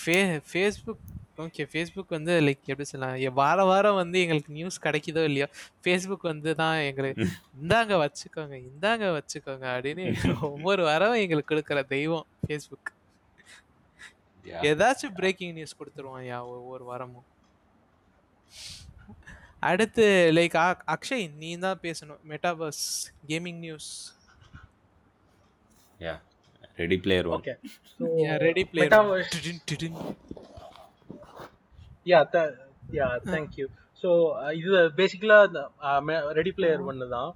ஃபே 0.00 0.16
Facebook 0.50 1.02
okay 1.38 1.64
Facebook 1.70 2.14
வந்து 2.16 2.32
like 2.46 2.70
எப்படி 2.72 2.86
சொல்லலாம் 2.88 3.36
வார 3.38 3.64
வாரம் 3.64 3.98
வந்து 4.00 4.18
எங்களுக்கு 4.24 4.52
நியூஸ் 4.52 4.78
கிடைக்குதோ 4.82 5.22
இல்லையோ 5.24 5.46
ஃபேஸ்புக் 5.82 6.26
வந்து 6.30 6.50
தான் 6.54 6.78
எங்களுக்கு 6.88 7.26
இந்தாங்க 7.60 7.94
வச்சுக்கோங்க 8.02 8.56
இந்தாங்க 8.68 9.06
வச்சுக்கோங்க 9.16 9.66
அப்படின்னு 9.74 10.04
ஒவ்வொரு 10.50 10.82
வாரம் 10.82 11.20
எங்களுக்கு 11.22 11.50
கொடுக்குற 11.52 11.82
தெய்வம் 11.88 12.26
ஃபேஸ்புக். 12.42 12.90
ஏதாச்சும் 14.64 15.16
பிரேக்கிங் 15.18 15.54
நியூஸ் 15.54 15.78
கொடுத்துருவான் 15.80 16.24
யா 16.26 16.38
ஒவ்வொரு 16.52 16.84
வாரமும் 16.84 17.26
அடுத்து 19.62 20.04
லைக் 20.36 20.56
அக்ஷய் 20.94 21.26
நீ 21.40 21.50
தான் 21.58 21.82
பேசணும் 21.82 22.22
metaverse 22.32 22.86
gaming 23.28 23.60
news 23.66 23.90
Yeah. 26.00 26.18
Ready 26.80 26.98
Player 27.04 27.24
One. 27.26 27.40
Okay 27.40 27.54
so 27.90 28.04
ready 28.46 28.62
player 28.70 28.88
Metaverse. 28.88 29.32
Yeah 32.10 32.20
yeah 32.98 33.08
thank you 33.32 33.66
so 34.02 34.10
இது 34.60 34.78
பேசிக்கலாக 35.00 35.64
ரெடி 36.38 36.52
பிளேயர் 36.58 36.86
ஒன்று 36.90 37.08
தான். 37.16 37.32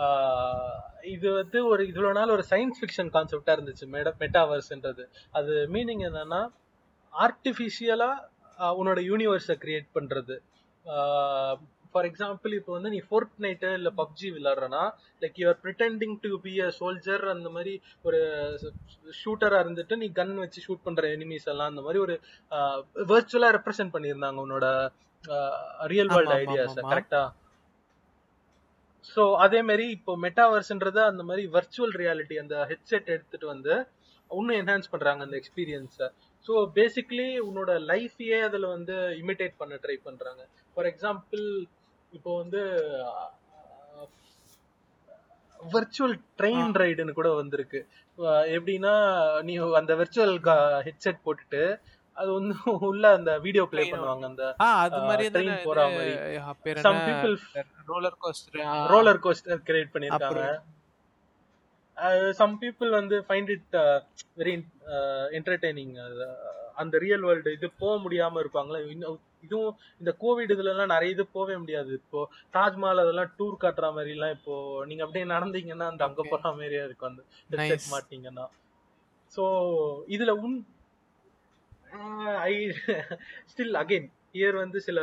Uh, 0.00 0.70
இது 1.06 1.28
வந்து 1.32 1.58
ஒரு 1.66 1.82
இவ்வளோ 1.90 2.10
நாள் 2.12 2.34
ஒரு 2.34 2.44
சயின்ஸ் 2.50 2.78
ஃபிக்ஷன் 2.80 3.10
கான்செப்டாக 3.14 3.56
இருந்துச்சு 3.56 3.84
மெட 3.94 4.08
மெட்டாவர்ஸ்ன்றது 4.22 5.04
அது 5.32 5.52
மீனிங் 5.74 6.02
என்னன்னா 6.08 6.40
ஆர்டிஃபிஷியலாக 7.12 8.74
உன்னோட 8.80 9.00
யூனிவர்ஸை 9.10 9.56
கிரியேட் 9.64 9.88
பண்ணுறது 9.94 10.36
ஃபார் 11.94 12.06
எக்ஸாம்பிள் 12.08 12.52
இப்போ 12.58 12.72
வந்து 12.74 12.90
நீ 12.94 13.00
ஃபோர்ட் 13.06 13.34
நைட்டு 13.44 13.70
இல்லை 13.78 13.92
PUBG 14.00 14.28
விளாட்றனா 14.34 14.82
like 15.22 15.38
you're 15.42 15.60
pretending 15.64 16.14
to 16.24 16.30
be 16.44 16.54
a 16.60 16.68
soldier 16.78 17.24
அந்த 17.34 17.48
மாதிரி 17.48 17.74
ஒரு 18.04 18.20
ஷூட்டராக 19.22 19.64
இருந்துட்டு 19.64 19.96
நீ 19.96 20.08
கன் 20.18 20.34
வச்சு 20.42 20.64
ஷூட் 20.66 20.86
பண்ணுற 20.86 21.10
எனிமீஸ் 21.16 21.50
எல்லாம் 21.52 21.70
அந்த 21.72 21.84
மாதிரி 21.86 22.00
ஒரு 22.06 22.16
வெர்ச்சுவலாக 23.12 23.56
ரெப்ரசென்ட் 23.58 23.94
பண்ணியிருந்தாங்க 23.94 24.40
உன்னோட 24.44 24.66
ரியல் 25.92 26.10
வேர்ல்டு 26.14 26.36
ஐடியாஸை. 26.42 26.82
கரெக்டா 26.92 27.22
ஸோ 29.06 29.22
அதே 29.44 29.60
மாதிரி 29.68 29.84
இப்போ 29.96 30.12
மெட்டாவர்ஸ்ன்றது 30.24 31.00
அந்த 31.10 31.22
மாதிரி 31.28 31.42
வர்ச்சுவல் 31.54 31.94
ரியாலிட்டி 32.00 32.36
அந்த 32.42 32.56
ஹெட்செட் 32.70 33.12
எடுத்துட்டு 33.14 33.46
வந்து 33.52 33.74
இன்னும் 34.30 34.58
என்ஹான்ஸ் 34.58 34.92
பண்றாங்க 34.92 35.22
அந்த 35.26 35.36
எக்ஸ்பீரியன்ஸை 35.38 36.08
ஸோ 36.46 36.54
பேசிக்லி 36.76 37.28
உன்னோட 37.46 37.70
லைஃபையே 37.90 38.38
அதில் 38.48 38.66
வந்து 38.74 38.94
இமிட்டேட் 39.20 39.58
பண்ண 39.60 39.74
ட்ரை 39.84 39.96
பண்றாங்க. 40.04 40.42
ஃபார் 40.76 40.88
எக்ஸாம்பிள் 40.90 41.44
இப்போ 42.16 42.30
வந்து 42.40 42.60
வர்ச்சுவல் 45.74 46.16
ட்ரெயின் 46.38 46.72
ரைடுன்னு 46.82 47.18
கூட 47.18 47.28
வந்திருக்கு. 47.38 47.80
எப்படின்னா 48.56 48.94
நீ 49.48 49.54
அந்த 49.80 49.92
வர்ச்சுவல் 50.00 50.34
ஹெட்செட் 50.88 51.24
போட்டுட்டு 51.26 51.62
அது 52.20 52.30
வந்து 52.36 52.54
உள்ள 52.90 53.04
அந்த 53.18 53.32
வீடியோ 53.44 53.64
ப்ளே 53.72 53.82
பண்ணுவாங்க. 53.90 54.24
அந்த 54.30 54.44
அது 54.84 55.00
மாதிரி 55.08 55.26
தானே 55.36 55.56
போற 55.66 55.84
மாதிரி. 55.96 56.14
Some 56.86 57.00
people 57.08 57.34
roller 57.92 58.18
coaster 58.24 58.64
roller 58.94 59.22
coaster 59.26 59.62
create 59.68 59.94
பண்ணியிருக்காங்க. 59.94 60.48
அப்புறம் 60.48 62.34
சம் 62.40 62.56
பீப்புள் 62.62 62.90
வந்து 63.00 63.16
ஃபைண்ட் 63.28 63.50
இட் 63.56 63.76
வெரி 64.40 64.54
என்டர்டெய்னிங் 65.38 65.94
அந்த 66.82 66.94
ரியல் 67.04 67.24
வேர்ல்டு 67.28 67.54
இது 67.58 67.68
போக 67.82 67.94
முடியாம 68.04 68.40
இருப்பாங்களே? 68.42 68.80
இதுவும் 69.44 69.72
இந்த 70.00 70.12
கோவிட் 70.20 70.52
இதுல 70.54 70.72
எல்லாம் 70.72 70.92
நிறைய 70.92 71.14
இது 71.14 71.24
போகவே 71.32 71.56
முடியாது 71.56 71.92
இப்போ 71.98 72.20
தாஜ்மஹால் 72.54 73.02
அதெல்லாம் 73.02 73.30
டூர் 73.36 73.62
காட்டுற 73.62 73.88
மாதிரி 73.94 74.14
எல்லாம் 74.16 74.34
இப்போ 74.36 74.54
நீங்க 74.86 75.04
அப்படியே 75.04 75.26
நடந்தீங்கன்னா 75.32 75.88
அந்த 75.90 76.04
அங்க. 76.08 76.24
போற 76.30 76.42
மாதிரியே 76.52 76.82
இருக்கும் 76.84 77.10
அந்த. 77.10 77.22
ஹெட்செட் 77.52 77.92
மாட்டீங்கன்னா 77.92 78.46
சோ 79.32 79.44
இதுல 80.08 80.34
உன் 80.40 80.56
ஐ 82.46 82.54
ஸ்டில் 83.50 83.76
அகைன் 83.80 84.08
இயர் 84.34 84.56
வந்து 84.58 84.78
சில 84.80 84.98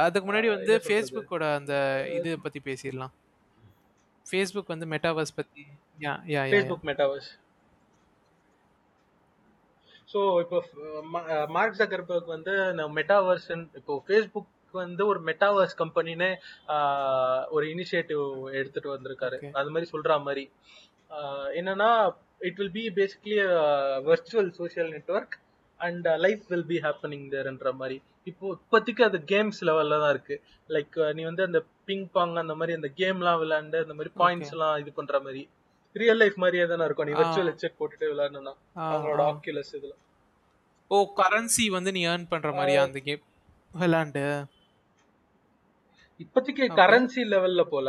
அதுக்கு 0.00 0.26
முன்னாடி 0.28 0.48
வந்து? 0.52 0.74
ஃபேஸ்புக்கோட 0.84 1.44
அந்த 1.58 1.74
இது 2.16 2.30
பத்தி 2.44 2.60
பேசிடலாம் 2.64 3.12
ஃபேஸ்புக் 4.26 4.72
வந்து 4.72 4.86
மெட்டாவர்ஸ் 4.92 5.34
பத்தி 5.36 5.62
yeah 5.98 6.12
yeah 6.30 6.42
Facebook 6.52 6.86
metaverse 6.88 7.30
so 10.14 10.20
இப்போ 10.42 10.58
மார்க் 11.56 11.78
ஜக்கர்பர்க் 11.78 12.34
வந்து 12.34 12.52
மெட்டாவர்ஸ் 12.98 13.48
இப்போ 13.78 13.94
ஃபேஸ்புக் 14.08 14.50
வந்து 14.82 15.02
ஒரு 15.12 15.20
மெட்டாவர்ஸ் 15.28 15.74
கம்பெனின்னு 15.80 16.28
ஒரு 17.54 17.64
இனிஷியேட்டிவ் 17.74 18.22
எடுத்துட்டு 18.58 18.88
வந்திருக்காரு. 18.94 19.36
அது 19.60 19.72
மாதிரி 19.74 19.86
சொல்ற 19.94 20.18
மாதிரி. 20.26 20.44
என்னன்னா 21.60 21.90
it 22.48 22.58
will 22.60 22.74
be 22.78 22.84
basically 23.00 23.36
virtual 24.10 24.50
social 24.60 24.90
network 24.96 25.36
and 25.80 26.06
life 26.24 26.44
will 26.52 26.68
be 26.72 26.78
happening 26.86 27.26
தேர்ன்ற 27.34 27.72
மாதிரி. 27.80 27.96
இப்போ 28.30 28.46
இப்போதைக்கு 28.56 29.02
அது 29.08 29.18
கேம்ஸ் 29.32 29.60
லெவல்ல 29.68 30.00
தான் 30.04 30.14
இருக்கு. 30.16 30.36
லைக் 30.68 30.96
நீ 31.16 31.22
வந்து 31.30 31.42
அந்த 31.48 31.60
பிங் 31.88 32.08
பாங் 32.16 32.36
அந்த 32.44 32.56
மாதிரி 32.60 32.78
அந்த 32.78 32.90
கேம்லாம் 33.00 33.40
விளையாண்டு 33.42 33.80
அந்த 33.84 33.96
மாதிரி 33.98 34.12
பாயிண்ட்ஸ் 34.22 34.54
எல்லாம் 34.56 34.76
இது 34.82 34.92
பண்ற 35.00 35.18
மாதிரி. 35.26 35.42
ரியல் 35.94 36.16
லைஃப் 36.16 36.36
மாதிரியே 36.36 36.64
தானே 36.66 36.84
இருக்கும். 36.84 37.06
நீ. 37.06 37.12
வர்ச்சுவல் 37.12 37.50
ஹெட்செட் 37.50 37.78
போட்டுட்டு 37.80 38.10
விளையாடணும்னா 38.12 38.52
அவங்களோட. 38.88 39.20
ஆக்குலஸ் 39.28 39.72
இதுல. 39.78 39.94
ஓ 40.90 40.96
கரன்சி 41.20 41.66
வந்து 41.70 41.92
நீ 41.92 42.00
ஏர்ன் 42.08 42.28
பண்ற 42.28 42.48
மாதிரியா 42.52 42.82
அந்த 42.82 43.00
கேம் 43.00 43.22
விளாண்டு 43.74 44.24
இப்போதைக்கு. 46.20 46.64
கரன்சி 46.80 47.22
லெவல்ல 47.32 47.62
போல. 47.66 47.88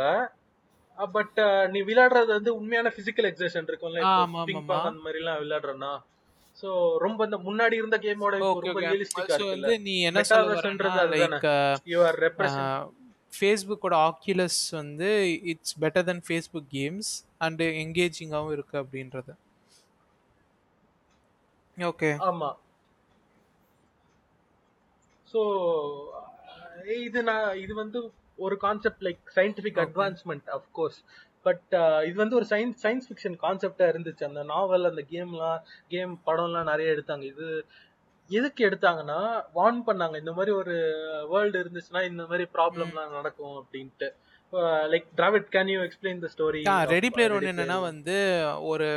பட் 0.98 1.38
நீ 1.68 1.78
விளையாடுறது 1.82 2.30
வந்து 2.36 2.50
உண்மையான 2.56 2.88
பிசிக்கல் 2.96 3.28
எக்ஸசன் 3.30 3.68
இருக்கும்ல. 3.70 4.02
பிங். 4.50 4.62
பாங் 4.70 4.86
அந்த 4.90 5.02
மாதிரி 5.02 5.20
எல்லாம் 5.22 5.40
விளையாடுறனா 5.42 5.90
சோ 6.56 6.68
ரொம்ப 6.98 7.20
இந்த 7.24 7.38
முன்னாடி 7.46 7.74
இருந்த 7.74 7.96
கேமோட 7.98 8.34
ரொம்ப 8.60 8.80
ரியலிஸ்டிக்கா 8.84 9.36
வந்து 9.46 9.74
நீ 9.86 9.94
என்ன 10.08 10.20
அதுதானே. 10.36 11.10
லைக் 11.14 11.46
யூ 11.86 11.98
ஆர் 12.04 12.18
ரெப்ரசன்ட் 12.18 12.94
ஃபேஸ்புக்கோட 13.32 13.94
ஆக்யூலஸ் 14.10 14.60
வந்து 14.80 15.08
it's 15.52 15.76
better 15.84 16.06
than 16.10 16.22
Facebook 16.28 16.68
games 16.78 17.10
and 17.46 17.62
என்கேஜிங்காகவும் 17.82 18.54
இருக்கு 18.56 18.76
அப்படின்றது. 18.82 19.32
ஓகே 21.76 22.10
ஆமா. 22.28 22.50
சோ 25.32 25.40
இது 27.06 27.20
நான் 27.30 27.48
இது 27.64 27.72
வந்து 27.82 28.00
ஒரு 28.46 28.56
concept 28.64 29.04
like 29.06 29.22
scientific 29.38 29.78
Okay. 29.78 29.86
Advancement 29.86 30.48
of 30.56 30.68
course 30.78 30.98
but 31.46 31.74
இது 32.08 32.16
வந்து 32.22 32.36
ஒரு 32.38 32.46
சயின்ஸ் 32.52 32.80
சயின்ஸ் 32.84 33.06
ஃபிக்ஷன் 33.08 33.36
கான்செப்டா 33.42 33.86
இருந்துச்சு. 33.92 34.24
அந்த 34.28 34.42
நாவல் 34.52 34.88
அந்த 34.90 35.02
கேம்லாம் 35.12 35.60
கேம் 35.94 36.14
படம்லாம் 36.26 36.70
நிறைய 36.70 36.94
எடுத்தாங்க. 36.94 37.24
இது 37.32 37.46
எதுக்கு 38.30 38.60
எடுத்தாங்கன்னா 38.68 39.18
வார்ன் 39.58 39.80
பண்ணாங்க. 39.88 40.16
இந்த 40.22 40.32
மாதிரி 40.38 40.52
ஒரு 40.60 40.74
வேர்ல்டு 41.32 41.62
இருந்துச்சுன்னா 41.62 42.02
இந்த 42.10 42.22
மாதிரி 42.30 42.46
ப்ராப்ளம்லாம் 42.56 43.16
நடக்கும் 43.18 43.56
அப்படின்ட்டு. 43.60 44.08
Like 44.92 45.06
Dravid 45.20 45.48
can 45.54 45.70
you 45.74 45.80
explain 45.86 46.20
the 46.24 46.28
story 46.34 46.60
ready 46.94 47.08
player 47.14 47.34
ஒன்று 47.36 47.52
என்னன்னா 47.52 47.78
வந்து 47.90 48.16
ஒரு 48.72 48.88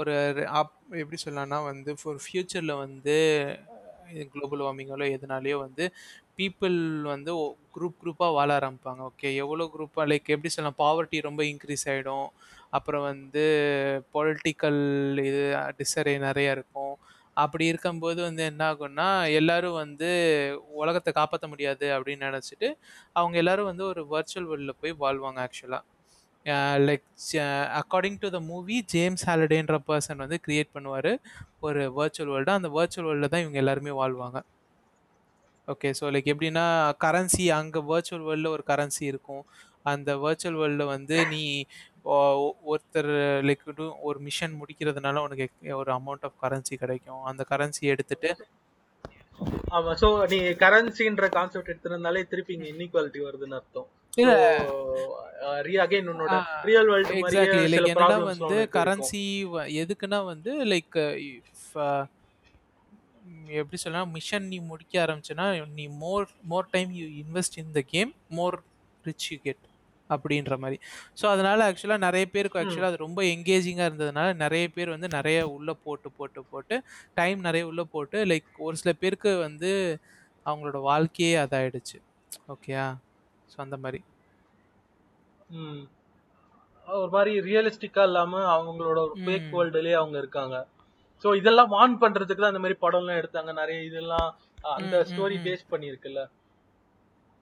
ஒரு 0.00 0.14
அப் 0.60 0.74
எப்படி 1.02 1.18
சொல்லலாம்னா 1.24 1.58
வந்து 1.70 1.90
ஃபார் 2.00 2.20
ஃப்யூச்சரில் 2.24 2.80
வந்து 2.84 3.16
குளோபல் 4.32 4.64
வார்மிங்காலோ 4.66 5.06
எதுனாலையோ 5.16 5.56
வந்து 5.66 5.84
பீப்புள் 6.38 6.78
வந்து 7.12 7.32
குரூப் 7.74 7.98
குரூப்பாக 8.02 8.36
வாழ 8.36 8.48
ஆரம்பிப்பாங்க. 8.58 9.00
ஓகே 9.10 9.28
எவ்வளோ 9.42 9.64
குரூப்பாக 9.74 10.08
லைக் 10.10 10.32
எப்படி 10.34 10.52
சொல்லலாம் 10.54 10.80
பாவர்ட்டி 10.84 11.18
ரொம்ப 11.28 11.42
இன்க்ரீஸ் 11.50 11.86
ஆகிடும் 11.92 12.26
அப்புறம் 12.78 13.04
வந்து 13.10 13.44
பொலிட்டிக்கல் 14.14 14.80
இது 15.28 15.42
டிசரே 15.80 16.14
நிறைய 16.26 16.56
இருக்கும். 16.56 16.94
அப்படி 17.36 17.64
இருக்கும்போது 17.72 18.20
வந்து 18.28 18.42
என்ன 18.50 18.62
ஆகும்னா 18.70 19.06
எல்லாரும் 19.38 19.78
வந்து 19.82 20.08
உலகத்தை 20.82 21.12
காப்பாற்ற 21.18 21.46
முடியாது 21.52 21.86
அப்படின்னு 21.96 22.28
நினச்சிட்டு 22.28 22.68
அவங்க 23.16 23.36
எல்லாரும் 23.42 23.70
வந்து 23.70 23.84
ஒரு 23.92 24.02
வர்ச்சுவல் 24.14 24.48
வேர்ல்டில் 24.50 24.80
போய் 24.82 24.94
வாழ்வாங்க 25.04 25.40
ஆக்சுவலாக 25.46 25.84
like 26.86 27.04
according 27.80 28.20
to 28.22 28.28
the 28.36 28.40
movie 28.50 28.76
James 28.94 29.24
ஹாலடேன்ற 29.28 29.76
person 29.88 30.22
வந்து 30.24 30.38
கிரியேட் 30.46 30.74
பண்ணுவார் 30.76 31.12
ஒரு 31.66 31.82
வர்ச்சுவல் 31.98 32.32
வேர்ல்டு 32.34 32.52
அந்த 32.58 32.70
வர்ச்சுவல் 32.78 33.08
வேர்ல்டில் 33.10 33.32
தான் 33.34 33.44
இவங்க 33.44 33.58
எல்லாருமே 33.62 33.92
வாழ்வாங்க. 34.00 34.38
ஓகே 35.68 35.90
ஸோ 35.98 36.04
லைக் 36.14 36.30
எப்படின்னா 36.32 36.64
கரன்சி 37.04 37.44
அங்கே 37.58 37.80
வர்ச்சுவல் 37.90 38.24
வேர்ல்டில் 38.28 38.54
ஒரு 38.56 38.64
கரன்சி 38.70 39.02
இருக்கும். 39.12 39.44
அந்த 39.92 40.10
வர்ச்சுவல் 40.24 40.58
வேர்ல்டில் 40.60 40.90
வந்து 40.94 41.16
நீ 41.32 41.42
ஒருத்தர் 42.04 43.10
லைக் 43.46 43.64
ஒரு 44.02 44.18
மிஷன் 44.20 44.54
முடிக்கிறதுனால 44.60 45.22
உனக்கு 45.26 45.46
ஒரு 45.76 45.90
அமௌண்ட் 45.92 46.26
ஆஃப் 46.28 46.38
கரன்சி 46.42 46.74
கிடைக்கும். 46.76 47.22
அந்த 47.24 47.42
கரன்சி 47.50 47.82
எடுத்துட்டு 47.94 48.30
ஆமா 49.72 49.92
சோ 50.00 50.08
நீ 50.30 50.38
கரன்சின்ற 50.62 51.26
கான்செப்ட் 51.36 51.70
எடுத்திருந்தாலே 51.72 52.22
திருப்பி 52.32 52.52
இங்க 52.54 52.66
இன்இக்வாலிட்டி 52.72 53.20
வருதுன்னு 53.26 53.56
அர்த்தம். 53.58 53.88
இல்ல. 54.18 54.32
அகைன் 55.84 56.08
உன்னோட 56.12 56.34
ரியல் 56.64 56.90
வேர்ல்டு 56.92 57.14
எக்ஸாக்ட்லி 57.20 57.62
லைக் 57.74 57.90
என்னன்னா 57.92 58.18
வந்து 58.30 58.58
கரன்சி 58.76 59.22
எதுக்குன்னா 59.82 60.20
வந்து 60.32 60.52
லைக் 60.72 60.98
எப்படி 63.60 63.78
சொல்லலாம் 63.80 64.12
மிஷன் 64.16 64.46
நீ 64.52 64.58
முடிக்க 64.68 64.94
ஆரம்பிச்சனா 65.04 65.46
நீ 65.78 65.84
more 66.02 66.28
more 66.52 66.68
time 66.70 66.90
you 67.00 67.06
invest 67.22 67.58
in 67.62 67.72
the 67.72 67.82
game 67.94 68.10
more 68.38 68.56
rich 69.04 69.26
you 69.32 69.38
get 69.44 69.64
அப்படின்ற 70.10 70.54
மாதிரி 70.58 70.78
ஸோ 71.18 71.24
அதனால 71.30 71.58
ஆக்சுவலாக 71.68 72.04
நிறைய 72.04 72.24
பேருக்கு. 72.32 72.60
ஆக்சுவலாக 72.60 72.90
அது 72.90 73.04
ரொம்ப 73.04 73.20
எங்கேஜிங்காக 73.32 73.88
இருந்ததுனால 73.88 74.28
நிறைய 74.40 74.64
பேர் 74.74 74.94
வந்து 74.94 75.08
நிறைய 75.14 75.38
உள்ளே 75.54 75.74
போட்டு 75.84 76.10
போட்டு 76.16 76.42
போட்டு 76.50 76.76
டைம் 77.14 77.40
நிறைய 77.46 77.64
உள்ளே 77.68 77.84
போட்டு 77.92 78.18
லைக் 78.30 78.48
ஒரு 78.66 78.76
சில 78.80 78.92
பேருக்கு 78.98 79.32
வந்து 79.44 79.70
அவங்களோட 80.46 80.78
வாழ்க்கையே 80.86 81.34
அதாயிடுச்சு 81.42 81.98
ஓகேயா 82.52 82.86
ஸோ 83.48 83.58
அந்த 83.58 83.76
மாதிரி 83.82 84.00
ம். 85.56 85.82
ஒரு 86.88 87.10
மாதிரி 87.12 87.32
ரியலிஸ்டிக்கா 87.46 88.04
இல்லாம 88.08 88.32
அவங்களோட 88.54 88.98
ஒரு 89.04 89.16
ஃபேக். 89.20 89.48
வேர்ல்டுலயே 89.52 89.96
அவங்க 89.98 90.16
இருக்காங்க 90.18 90.56
சோ 91.24 91.36
இதெல்லாம் 91.40 91.72
வார்ன் 91.72 92.00
பண்றதுக்கு 92.00 92.42
தான் 92.42 92.52
இந்த 92.52 92.62
மாதிரி 92.62 92.78
படம்லாம் 92.82 93.20
எடுத்தாங்க 93.20 93.52
நிறைய 93.58 93.80
இதெல்லாம் 93.88 94.28
அந்த 94.74 94.96
story. 95.10 95.36
Base 95.44 95.70
பண்ணியிருக்குல்ல 95.70 96.22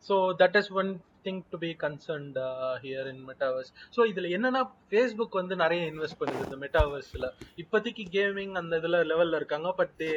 so 0.08 0.16
that 0.42 0.56
is 0.60 0.70
one 0.80 0.90
thing 1.26 1.40
to 1.52 1.58
be 1.64 1.70
concerned 1.84 2.36
here 2.84 3.08
in 3.12 3.22
metaverse 3.30 3.70
so 3.96 4.06
இதுல 4.10 4.28
என்னன்னா 4.36 4.62
ஃபேஸ்புக் 4.90 5.40
வந்து 5.40 5.56
நிறைய 5.64 5.90
இன்வெஸ்ட் 5.92 6.18
பண்ணுது 6.20 6.46
இந்த 6.48 6.58
மெட்டாவர்ஸ்ல 6.64 7.28
இப்போதைக்கு 7.62 8.06
கேமிங் 8.16 8.54
அந்த 8.62 8.80
இதுல 8.82 9.00
லெவல்ல 9.12 9.40
இருக்காங்க 9.42 9.70
but 9.80 9.94
they 10.02 10.10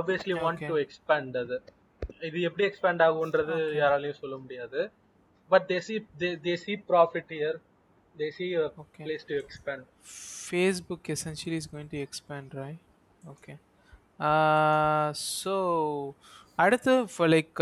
obviously 0.00 0.36
want. 0.44 0.66
To 0.72 0.78
expand 0.84 1.36
அது 1.42 1.58
இது 2.28 2.38
எப்படி 2.48 2.64
எக்ஸ்பேண்ட் 2.70 3.02
ஆகுன்றது. 3.08 3.56
யாராலையும் 3.82 4.20
சொல்ல 4.22 4.36
முடியாது 4.44 4.80
but 5.50 5.66
they 5.72 5.78
see 5.88 5.96
they 6.46 6.54
see 6.64 6.74
profit 6.90 7.32
here 7.36 7.58
they 8.14 8.28
see. 8.38 8.46
Place 9.06 9.28
to 9.32 9.36
expand 9.42 9.86
Facebook 10.46 11.02
essentially 11.14 11.58
is 11.60 11.66
going 11.74 11.86
to 11.92 11.98
expand, 12.06 12.48
right? 12.62 12.80
Okay. 13.24 13.54
Uh, 14.28 15.08
so 15.12 15.54
அடுத்து 16.58 16.92
for 17.14 17.26
like 17.34 17.60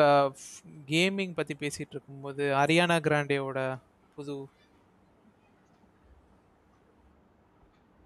கேமிங் 0.93 1.35
பத்தி 1.39 1.55
பேசிட்டு 1.61 1.95
இருக்கும்போது 1.97 2.45
அரியானா 2.63 2.97
கிராண்டேவோட 3.07 3.61
புது 4.17 4.35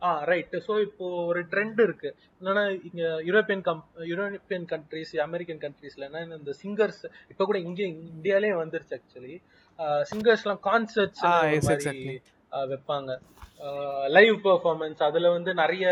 ஆ 0.02 0.10
ரைட் 0.30 0.54
ஸோ 0.66 0.72
இப்போ 0.86 1.04
ஒரு 1.30 1.40
ட்ரெண்ட் 1.52 1.78
இருக்கு. 1.84 2.08
என்னன்னா 2.38 2.64
இங்க 2.88 3.02
European 3.28 3.62
come 3.68 3.80
European 4.10 4.66
countries 4.72 5.12
American 5.26 5.60
கண்ட்ரீஸ்ல 5.62 6.06
என்ன 6.08 6.36
இந்த 6.40 6.54
சிங்கர்ஸ் 6.62 7.02
இப்போ 7.32 7.44
கூட 7.50 7.58
இங்கே 7.68 7.86
இந்தியாலயே 8.10 8.54
வந்துருச்சு 8.62 8.96
ஆக்சுவலி 8.98 9.34
சிங்கர்ஸ்லாம் 10.10 10.60
கான்சர்ட்ஸ். 10.68 11.22
வைப்பாங்க. 12.72 13.10
லைவ் 14.16 14.36
பெர்ஃபார்மன்ஸ் 14.46 15.00
அதுல 15.08 15.30
வந்து 15.36 15.50
நிறைய 15.62 15.86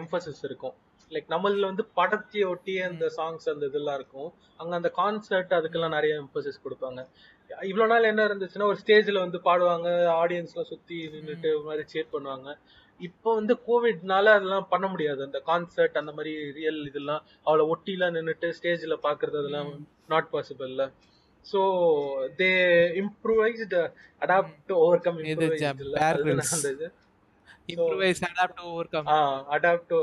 எம்பசிஸ் 0.00 0.42
இருக்கும். 0.48 0.76
லைக் 1.14 1.32
நம்மள 1.34 1.64
வந்து 1.70 1.84
படத்தை 1.98 2.40
ஒட்டியே 2.52 2.82
அந்த 2.90 3.06
சாங்ஸ் 3.18 3.46
அந்த 3.52 3.64
இதெல்லாம் 3.70 3.98
இருக்கும். 4.00 4.30
அங்க 4.60 4.72
அந்த 4.80 4.90
கான்சர்ட் 5.00 5.56
அதுக்கெல்லாம் 5.58 5.96
நிறைய 5.98 6.14
எம்பசிஸ் 6.22 6.64
கொடுப்பாங்க. 6.64 7.02
இவ்வளவு 7.70 7.90
நாள் 7.92 8.10
என்ன 8.12 8.22
இருந்துச்சுன்னா 8.28 8.68
ஒரு 8.72 8.78
ஸ்டேஜ்ல 8.82 9.18
வந்து 9.26 9.38
பாடுவாங்க 9.48 9.88
ஆடியன்ஸ்லாம் 10.22 10.70
சுத்தி 10.72 10.96
நின்னுட்டு 11.14 11.50
ஒரு 11.58 11.66
மாதிரி 11.68 11.84
சேர் 11.94 12.12
பண்ணுவாங்க. 12.14 12.48
இப்போ 13.00 13.30
வந்து 13.38 13.54
கோவிட்னால 13.66 14.32
அதெல்லாம் 14.36 14.68
பண்ண 14.72 14.86
முடியாது. 14.92 15.20
அந்த 15.28 15.38
கான்சர்ட் 15.50 16.00
அந்த 16.00 16.12
மாதிரி 16.16 16.32
ரியல் 16.58 16.80
இதெல்லாம் 16.90 17.22
அவளை 17.48 17.64
ஒட்டிலாம் 17.74 18.16
நின்னுட்டு 18.18 18.48
ஸ்டேஜ்ல 18.58 18.96
பாக்குறது 19.06 19.38
அதெல்லாம் 19.42 19.70
not 20.12 20.30
பாசிபிள்ல 20.34 20.84
so 21.46 21.60
they 22.38 22.50
improvised 23.02 23.80
adapt 24.22 24.72
overcome 25.04 25.18
improvise 27.72 28.22
adapt 28.30 28.62
overcome 28.94 29.08
adapt 29.56 29.94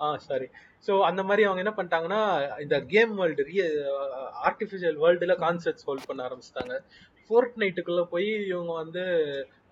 uh 0.00 0.08
sorry 0.28 0.46
so 0.86 0.92
அந்த 1.08 1.22
மாதிரி 1.28 1.42
அவங்க 1.46 1.60
என்ன 1.64 1.72
பண்ணிட்டாங்கன்னா 1.78 2.20
இந்த 2.64 2.76
கேம் 2.92 3.12
வேர்ல்டு 3.20 3.46
ரிய 3.50 3.62
ஆர்டிஃபிஷியல் 4.48 4.98
வேர்ல்டுல 5.02 5.34
கான்சர்ட்ஸ் 5.44 5.86
ஹோல்ட் 5.88 6.06
பண்ண 6.08 6.20
ஆரம்பிச்சிட்டாங்க. 6.28 6.76
ஃபோர்ட் 7.26 7.58
நைட்டுக்குள்ள 7.62 8.02
போய் 8.12 8.28
இவங்க 8.52 8.72
வந்து 8.82 9.02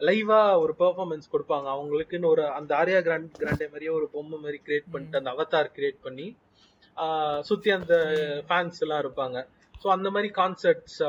லைவா 0.08 0.40
ஒரு 0.64 0.72
பெர்ஃபார்மன்ஸ் 0.82 1.32
கொடுப்பாங்க. 1.34 1.66
அவங்களுக்குன்னு 1.76 2.30
ஒரு 2.34 2.42
அந்த 2.58 2.72
ஆரியா 2.80 3.00
கிராண்ட் 3.06 3.38
கிராண்டே 3.42 3.68
மாதிரியே 3.72 3.92
ஒரு 3.98 4.06
பொம்மை 4.16 4.38
மாதிரி 4.44 4.58
கிரியேட் 4.66 4.92
பண்ணிட்டு 4.94 5.20
அந்த 5.20 5.32
அவதார் 5.36 5.74
கிரியேட் 5.78 5.98
பண்ணி 6.06 6.26
சுத்தி 7.48 7.70
அந்த 7.78 7.94
ஃபேன்ஸ் 8.48 8.82
எல்லாம் 8.84 9.02
இருப்பாங்க. 9.04 9.38
ஸோ 9.82 9.86
அந்த 9.94 10.08
மாதிரி 10.14 10.28
கான்சர்ட்ஸ் 10.38 11.00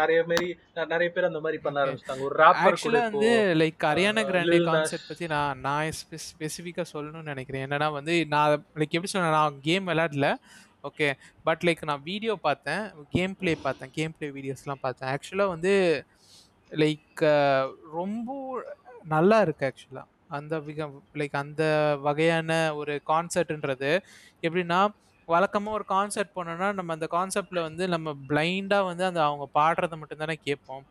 நிறைய 0.00 0.18
மாதிரி 0.30 0.48
நிறைய 0.92 1.08
பேர் 1.14 1.28
அந்த 1.28 1.40
மாதிரி 1.44 1.58
பண்ண 1.64 1.76
ஆரம்பிச்சிட்டாங்க. 1.84 2.24
ஒரு 2.28 2.36
ராப்பர் 2.42 2.82
கூட 2.84 2.98
வந்து 3.08 3.30
like 3.62 3.86
Ariana 3.92 4.22
uh, 4.24 4.28
Grande. 4.30 4.58
Concept 4.70 5.08
பத்தி 5.10 5.26
நான் 5.34 5.60
நான் 5.66 5.96
ஸ்பெசிஃபிக்காக 6.28 6.86
சொல்லணும்னு 6.94 7.32
நினைக்கிறேன். 7.32 7.64
என்னன்னா 7.66 7.88
வந்து 7.98 8.16
நான் 8.34 8.52
லைக் 8.80 8.96
எப்படி 8.96 9.12
சொல்ல 9.14 9.32
நான் 9.38 9.58
கேம் 9.68 9.88
விளையாடல. 9.92 10.30
ஓகே 10.88 11.08
பட் 11.48 11.64
லைக் 11.68 11.82
நான் 11.90 12.06
வீடியோ 12.10 12.36
பார்த்தேன். 12.48 12.84
கேம் 13.16 13.36
ப்ளே 13.40 13.52
பார்த்தேன். 13.66 13.92
கேம் 13.98 14.14
ப்ளே 14.18 14.28
வீடியோஸ்லாம் 14.38 14.84
பார்த்தேன். 14.86 15.10
ஆக்சுவலாக 15.14 15.54
வந்து 15.56 15.74
லைக் 16.72 17.22
ரொம்ப 17.98 18.30
நல்லா 19.14 19.38
இருக்கு 19.46 19.64
ஆக்சுவலாக 19.70 20.08
அந்த 20.36 20.56
லைக் 21.20 21.34
அந்த 21.44 21.62
வகையான 22.06 22.50
ஒரு 22.80 22.92
கான்சர்ட்ன்றது 23.10 23.90
எப்படின்னா 24.46 24.80
வழக்கமாக 25.32 25.76
ஒரு 25.78 25.84
கான்சர்ட் 25.88 26.34
போனோம்னா 26.34 26.68
நம்ம 26.74 26.94
அந்த 26.94 27.06
கான்செப்டில் 27.12 27.66
வந்து 27.66 27.84
நம்ம 27.92 28.14
பிளைண்டாக 28.28 28.88
வந்து 28.88 29.04
அந்த 29.08 29.20
அவங்க 29.26 29.44
பாடுறதை 29.54 29.96
மட்டும் 30.00 30.22
தானே 30.22 30.36
கேட்போம் 30.46 30.84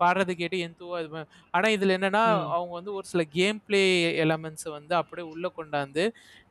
பாடுறது 0.00 0.32
கேட்டு 0.36 0.56
எந்தவோ 0.64 0.96
இது 1.00 1.22
ஆனால் 1.54 1.72
இதில் 1.76 1.94
என்னன்னா. 1.94 2.24
அவங்க 2.54 2.72
வந்து 2.78 2.92
ஒரு 2.94 3.06
சில 3.10 3.22
கேம் 3.34 3.58
ப்ளே 3.64 3.80
எலமெண்ட்ஸை 4.24 4.70
வந்து 4.74 4.94
அப்படியே 4.98 5.26
உள்ளே 5.30 5.50
கொண்டாந்து 5.56 6.04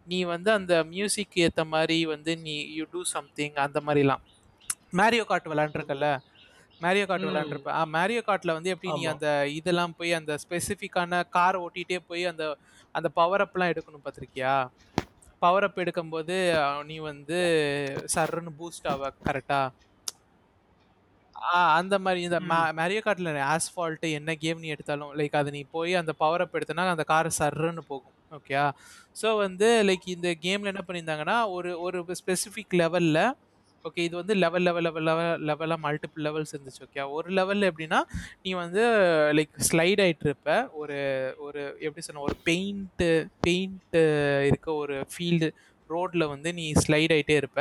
நீ 0.07 0.19
வந்து 0.31 0.49
அந்த 0.55 0.73
மியூசிக் 0.91 1.37
ஏற்ற 1.43 1.63
மாதிரி 1.71 1.97
வந்து 2.11 2.33
நீ 2.43 2.55
யூ 2.75 2.85
டூ 2.91 3.01
சம்திங் 3.13 3.55
அந்த 3.63 3.79
மாதிரிலாம் 3.85 4.23
மேரியோ 4.97 5.23
கார்ட் 5.29 5.49
விளாண்டுருக்கல 5.51 6.07
மேரியோ 6.81 7.05
கார்ட் 7.05 7.23
ம். 7.23 7.29
விளாண்டுருப்ப 7.29 7.69
ஆ 7.75 7.83
மேரியோ 7.93 8.21
கார்ட்டில் 8.25 8.55
வந்து 8.55 8.71
எப்படி 8.73 8.89
நீ. 8.93 9.05
அந்த 9.13 9.27
இதெல்லாம் 9.57 9.95
போய் 9.97 10.11
அந்த 10.17 10.33
ஸ்பெசிஃபிக்கான 10.43 11.21
கார் 11.33 11.57
ஓட்டிகிட்டே 11.61 11.99
போய் 12.09 12.23
அந்த 12.31 12.43
அந்த 12.95 13.07
பவர் 13.17 13.43
அப்லாம் 13.45 13.71
எடுக்கணும் 13.73 14.03
பார்த்துருக்கியா 14.03 14.53
பவர் 15.41 15.63
அப் 15.63 15.81
எடுக்கும்போது 15.83 16.35
நீ 16.85 16.95
வந்து 17.07 17.39
சர்ன்னு 18.13 18.51
பூஸ்ட் 18.59 18.87
ஆவ 18.87 19.11
கரெக்டா 19.25 19.59
அந்த 21.75 21.95
மாதிரி 22.03 22.21
இந்த. 22.23 22.37
மேரியோ 22.77 23.01
கார்ட்டில் 23.01 23.41
ஆஸ்ஃபால்ட்டு 23.49 24.07
என்ன 24.11 24.35
கேம் 24.35 24.61
நீ 24.61 24.69
எடுத்தாலும் 24.75 25.11
லைக் 25.19 25.35
அது 25.35 25.49
நீ 25.51 25.61
போய் 25.71 25.91
அந்த 25.95 26.13
பவர் 26.21 26.43
அப் 26.45 26.55
எடுத்தனா 26.57 26.85
அந்த 26.93 27.05
கார் 27.11 27.29
சர்ன்னு 27.37 27.83
போகும் 27.89 28.13
ஓகேயா 28.31 28.63
ஸோ 29.15 29.27
வந்து 29.37 29.67
லைக் 29.87 30.07
இந்த 30.13 30.29
கேமில் 30.43 30.71
என்ன 30.73 30.83
பண்ணியிருந்தாங்கன்னா 30.87 31.37
ஒரு 31.53 31.71
ஒரு 31.81 31.99
ஸ்பெசிஃபிக் 32.19 32.75
லெவலில் 32.79 33.21
ஓகே 33.87 34.03
இது 34.03 34.15
வந்து 34.15 34.35
லெவல் 34.35 34.61
லெவல் 34.61 34.83
லெவல் 34.83 35.03
லெவல் 35.03 35.41
லெவலாக 35.41 35.79
மல்டிபிள் 35.83 36.25
லெவல்ஸ் 36.25 36.53
இருந்துச்சு 36.53 36.83
ஓகே 36.85 37.05
ஒரு 37.11 37.29
லெவலில் 37.29 37.69
எப்படின்னா 37.69 37.99
நீ 38.43 38.53
வந்து 38.53 38.83
லைக் 39.33 39.53
ஸ்லைட் 39.69 40.01
ஆகிட்டு 40.01 40.25
இருப்ப. 40.25 40.49
ஒரு 40.73 40.97
ஒரு 41.37 41.61
எப்படி 41.79 42.01
சொன்ன 42.01 42.21
ஒரு 42.21 42.35
பெயிண்ட்டு 42.45 43.09
பெயிண்ட்டு 43.47 44.03
இருக்க 44.47 44.73
ஒரு 44.75 44.97
ஃபீல்டு 45.11 45.49
ரோட்டில் 45.93 46.25
வந்து 46.33 46.49
நீ 46.59 46.65
ஸ்லைட் 46.83 47.13
ஆகிட்டே 47.15 47.35
இருப்ப. 47.41 47.59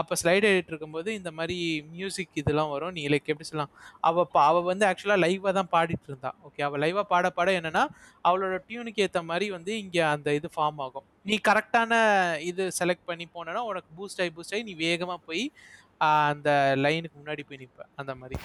அப்போ 0.00 0.14
ஸ்லைட் 0.20 0.46
ஆகிட்டு 0.48 0.70
இருக்கும்போது 0.72 1.10
இந்த 1.18 1.30
மாதிரி 1.38 1.56
மியூசிக் 1.94 2.40
இதெல்லாம் 2.42 2.72
வரும். 2.74 2.94
நீ 2.96 3.02
லைக் 3.12 3.30
எப்படி 3.32 3.48
சொல்லலாம்? 3.50 3.72
அவள் 4.08 4.28
பா 4.34 4.42
அவள் 4.50 4.66
வந்து 4.70 4.86
ஆக்சுவலாக 4.88 5.22
லைவாக 5.24 5.52
தான் 5.58 5.70
பாடிட்டு 5.74 6.08
இருந்தா. 6.10 6.32
ஓகே 6.48 6.64
அவள் 6.68 6.82
லைவாக 6.84 7.06
பாட 7.12 7.30
பாட 7.38 7.50
என்னன்னா 7.60 7.84
அவளோட 8.28 8.58
டியூனுக்கு 8.68 9.04
ஏற்ற 9.06 9.22
மாதிரி 9.30 9.48
வந்து 9.56 9.72
இங்கே 9.84 10.02
அந்த 10.14 10.34
இது 10.40 10.50
ஃபார்ம் 10.56 10.82
ஆகும். 10.86 11.06
நீ 11.30 11.36
கரெக்டான 11.50 11.92
இது 12.50 12.64
செலக்ட் 12.80 13.08
பண்ணி 13.12 13.28
போனேன்னா 13.36 13.64
உனக்கு 13.70 13.90
பூஸ்ட் 14.00 14.22
ஆகி 14.24 14.32
பூஸ்ட் 14.38 14.54
ஆகி 14.56 14.66
நீ 14.70 14.76
வேகமாக 14.86 15.20
போய் 15.30 15.44
அந்த 16.10 16.50
லைனுக்கு 16.84 17.16
முன்னாடி 17.22 17.42
போய் 17.48 17.62
நிற்ப 17.62 17.82
அந்த 18.02 18.14
மாதிரி. 18.20 18.38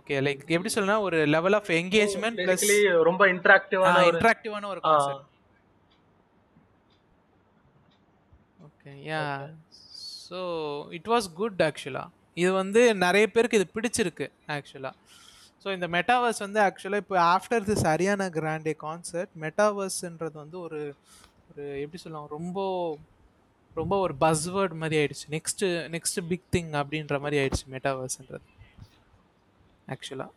ஓகே 0.00 0.16
லைக் 0.24 0.42
எப்படி 0.56 0.70
சொல்லலாம் 0.72 1.04
ஒரு 1.06 1.18
லெவல் 1.34 1.56
ஆஃப் 1.58 1.70
என்கேஜ்மெண்ட் 1.78 2.40
ரொம்ப 3.08 3.22
இன்டராக்டிவான 3.34 3.94
ஒரு 4.02 4.10
இன்ட்ராக்டிவான 4.12 4.68
ஒரு 4.74 4.80
concept 4.84 5.26
okay 8.88 9.02
yeah 9.08 9.22
so 10.28 10.38
it 10.90 11.08
was 11.08 11.28
good 11.34 11.62
ஆக்சுவலாக 11.62 12.08
இது 12.36 12.52
வந்து 12.52 12.94
நிறைய 12.96 13.26
பேருக்கு 13.30 13.60
இது 13.60 13.68
பிடிச்சிருக்கு 13.74 14.26
ஆக்சுவலாக 14.48 14.94
ஸோ 15.64 15.72
இந்த 15.72 15.88
மெட்டாவர்ஸ் 15.88 16.38
வந்து 16.38 16.60
ஆக்சுவலாக 16.60 16.96
இப்போ 16.96 17.16
after 17.34 17.66
this 17.68 17.84
Ariana 17.84 18.26
Grande 18.36 18.74
concert 18.80 19.32
மெட்டாவர்ஸ்ன்றது 19.40 20.32
வந்து 20.34 20.60
ஒரு 20.60 20.80
ஒரு 21.50 21.80
எப்படி 21.80 22.02
சொல்லலாம் 22.02 22.28
ரொம்ப 22.28 22.58
ரொம்ப 23.76 23.98
ஒரு 23.98 24.14
பஸ்வேர்ட் 24.20 24.74
மாதிரி 24.74 24.96
ஆயிடுச்சு. 25.00 25.26
நெக்ஸ்ட் 25.30 25.64
நெக்ஸ்ட் 25.94 26.20
பிக் 26.28 26.46
திங் 26.52 26.70
அப்படின்ற 26.80 27.20
மாதிரி 27.20 27.36
ஆயிடுச்சு 27.42 27.66
மெட்டாவர்ஸ்ன்றது 27.70 28.46
ஆக்சுவலாக 29.88 30.32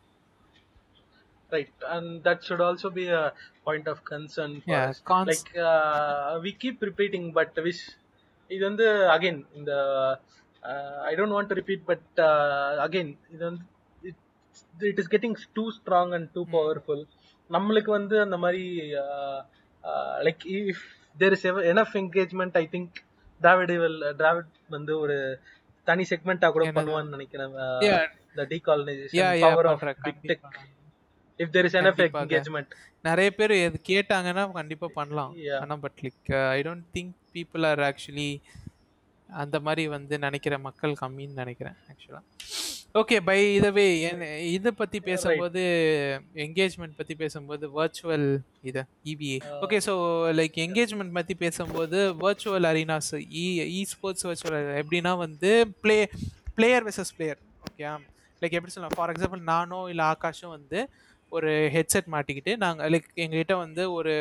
right. 1.52 1.72
And 1.90 2.24
that 2.24 2.44
should 2.44 2.62
also 2.62 2.90
be 2.92 3.06
a 3.14 3.24
point 3.64 3.88
of 3.88 3.98
concern 4.06 4.52
for 4.62 4.72
Yeah, 4.74 4.86
us. 4.90 5.00
cons- 5.06 5.30
like 5.30 5.50
uh, 5.62 6.40
we 6.42 6.52
keep 6.54 6.78
repeating 6.82 7.26
but 7.34 7.52
wish 7.66 7.82
இது 8.52 8.64
வந்து 8.70 8.86
again 9.16 9.38
இந்த 9.54 9.72
uh, 10.64 11.28
want 11.38 11.50
to 11.52 11.56
repeat 11.56 11.82
but 11.92 12.04
uh, 12.22 12.74
again 12.88 13.10
இது 13.34 13.44
வந்து 13.46 13.66
it 14.92 15.00
is 15.00 15.08
getting 15.08 15.34
too 15.58 15.70
strong 15.72 16.10
and 16.14 16.28
too 16.38 16.46
powerful 16.58 17.02
நம்மளுக்கு 17.50 17.92
வந்து 17.92 18.16
அந்த 18.22 18.38
மாதிரி 18.38 18.64
like 20.28 20.44
if 20.58 20.84
there 21.18 21.34
is 21.38 21.46
enough 21.72 21.96
engagement 22.02 22.58
I 22.62 22.66
think 22.72 23.00
Dravid 23.42 23.74
will 23.84 23.98
Dravid 24.14 24.54
வந்து 24.70 24.94
ஒரு 25.00 25.18
தனி 25.88 26.04
செக்மெண்டா 26.12 26.50
கூட? 26.52 26.66
பண்ணுவான்னு 26.78 27.16
நினைக்கிறேன் 27.18 27.56
Yeah, 27.90 28.04
the 28.36 28.46
decolonization 28.54 29.20
yeah, 29.22 29.34
yeah, 29.34 29.48
power 29.48 29.66
there 31.50 31.66
is 31.66 31.74
enough 31.74 31.96
கண்டிப்பாக. 31.96 32.26
engagement. 32.26 32.68
நிறைய 33.02 33.32
பேர் 33.32 33.52
எது 33.52 33.82
கேட்டாங்கன்னா 33.88 34.52
கண்டிப்பா 34.52 34.88
பண்ணலாம். 34.94 35.32
ஆனா 35.62 35.76
but 35.76 36.00
like 36.04 36.32
I 36.50 36.62
don't 36.62 36.86
think 36.94 37.14
people 37.36 37.66
are 37.66 37.80
actually 37.80 38.42
அந்த 39.30 39.60
மாதிரி 39.60 39.88
வந்து 39.88 40.20
நினைக்கிற 40.20 40.58
மக்கள் 40.58 40.94
கம்மின்னு 41.02 41.34
நினைக்கிறேன் 41.34 41.78
ஆக்சுவலா 41.92 42.22
ஓகே 42.94 43.22
பை 43.22 43.60
இதவே 43.60 43.86
இதை 44.52 44.72
பத்தி 44.72 45.00
பேசும்போது 45.00 45.62
என்கேஜ்மெண்ட் 46.36 46.98
பத்தி 46.98 47.16
பேசும்போது 47.16 47.66
வர்ச்சுவல் 47.78 48.26
இது 48.62 48.82
EVA 49.06 49.38
okay 49.62 49.78
so 49.86 49.94
like 50.40 50.58
engagement 50.66 51.12
பத்தி 51.12 51.36
பேசும்போது 51.36 52.14
virtual 52.14 52.68
arenas 52.72 53.12
e 53.44 53.46
esports 53.84 54.28
virtual 54.28 54.82
எப்படின்னா 54.82 55.18
வந்து 55.18 55.52
play 55.82 55.98
player 56.56 56.86
versus 56.86 57.16
player 57.18 57.40
okay 57.68 57.86
like 58.42 58.52
எப்படி 58.52 58.72
சொல்லலாம்? 58.72 58.98
ஃபார் 58.98 59.12
எக்ஸாம்பிள் 59.12 59.42
நானோ 59.44 59.86
இல்லை 59.90 60.06
ஆகாஷும் 60.06 60.54
வந்து 60.58 60.80
ஒரு 61.32 61.52
ஹெட்செட் 61.76 62.10
மாட்டிக்கிட்டு 62.14 62.54
நாங்கள் 62.58 62.90
லைக் 62.94 63.10
எங்ககிட்ட 63.16 63.56
வந்து 63.58 63.84
ஒரு 63.92 64.14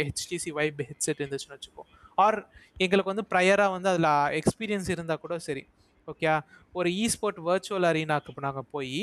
ஹெச்டிசி 0.00 0.50
வைப் 0.50 0.80
ஹெட்செட் 0.82 1.20
இருந்துச்சுன்னு 1.20 1.56
வச்சுப்போம் 1.56 1.88
ஆர் 2.18 2.38
எங்களுக்கு 2.76 3.12
வந்து 3.12 3.26
ப்ரையராக 3.32 3.74
வந்து 3.76 3.88
அதில் 3.88 4.10
எக்ஸ்பீரியன்ஸ் 4.40 4.90
இருந்தால் 4.90 5.22
கூட 5.24 5.34
சரி. 5.38 5.62
ஓகே 6.08 6.30
ஒரு 6.74 6.88
இ 6.92 7.04
ஸ்போர்ட் 7.06 7.40
வர்ச்சுவல் 7.46 7.88
அரீனாக்கு 7.90 8.30
இப்போ 8.32 8.42
நாங்கள் 8.46 8.68
போய் 8.70 9.02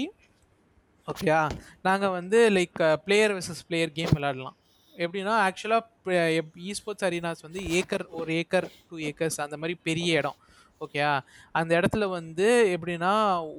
ஓகேயா 1.07 1.41
நாங்கள் 1.81 2.09
வந்து 2.09 2.39
like 2.49 2.79
player 3.05 3.33
versus 3.33 3.65
player 3.67 3.91
game 3.91 4.13
விளாடலாம் 4.15 4.57
எப்படின்னா 4.95 5.33
ஆக்சுவலாக 5.45 6.17
இ 6.63 6.73
ஸ்போர்ட்ஸ் 6.73 7.05
அரீனாஸ் 7.05 7.45
வந்து 7.47 7.61
ஏக்கர் 7.79 8.05
ஒரு 8.19 8.31
ஏக்கர் 8.33 8.67
டூ 8.89 8.97
ஏக்கர்ஸ் 9.09 9.39
அந்த 9.41 9.57
மாதிரி 9.57 9.75
பெரிய 9.83 10.19
இடம். 10.19 10.37
ஓகேயா 10.85 11.11
அந்த 11.59 11.71
இடத்துல 11.79 12.07
வந்து 12.09 12.47
எப்படின்னா 12.75 13.13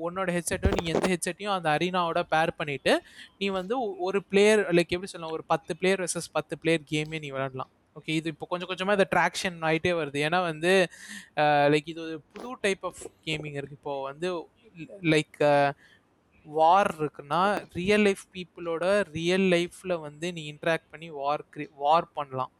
உன்னோட 0.06 0.28
ஹெட்செட்டோ 0.36 0.70
நீ 0.76 0.84
எந்த 0.94 1.06
ஹெட்செட்டையும் 1.14 1.56
அந்த 1.56 1.68
அரினாவோட 1.76 2.22
பேர் 2.34 2.58
பண்ணிவிட்டு 2.60 2.94
நீ 3.40 3.48
வந்து 3.58 3.74
ஒரு 4.08 4.20
பிளேயர் 4.30 4.62
லைக் 4.78 4.94
எப்படி 4.96 5.12
சொல்லலாம் 5.12 5.36
ஒரு 5.38 5.46
பத்து 5.54 5.74
பிளேயர் 5.80 6.02
வெர்சஸ் 6.04 6.30
பத்து 6.38 6.56
பிளேயர் 6.62 6.88
கேமே 6.92 7.20
நீ 7.24 7.30
விளாடலாம் 7.36 7.72
ஓகே 7.96 8.14
இது 8.20 8.28
இப்போ 8.32 8.46
கொஞ்சம் 8.50 8.70
கொஞ்சமாக 8.70 8.96
இந்த 8.98 9.06
ட்ராக்ஷன் 9.14 9.56
ஆகிட்டே 9.68 9.92
வருது. 10.00 10.18
ஏன்னா 10.26 10.38
வந்து 10.50 10.72
லைக் 11.72 11.88
இது 11.92 12.00
ஒரு 12.06 12.18
புது 12.34 12.50
டைப் 12.66 12.84
ஆஃப் 12.90 13.00
கேமிங் 13.26 13.56
இருக்குது 13.60 13.78
இப்போது 13.80 14.04
வந்து 14.08 14.28
லைக் 15.14 15.38
வார் 16.46 16.90
இருக்குன்னா 17.00 17.40
ரியல் 17.78 18.04
லைஃப் 18.06 18.22
பீப்புளோட 18.34 18.84
ரியல் 19.16 19.46
லைஃப்பில் 19.54 19.94
வந்து 20.06 20.26
நீ 20.36 20.42
இன்ட்ராக்ட் 20.52 20.90
பண்ணி 20.92 21.08
வார் 21.22 21.44
க்ரி 21.54 21.66
வார் 21.82 22.06
பண்ணலாம். 22.18 22.52